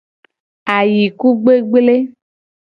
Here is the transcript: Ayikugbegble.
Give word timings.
Ayikugbegble. 0.75 1.95